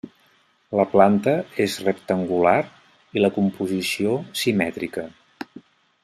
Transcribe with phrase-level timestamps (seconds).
[0.79, 1.33] La planta
[1.65, 2.57] és rectangular
[3.19, 5.05] i la composició simètrica.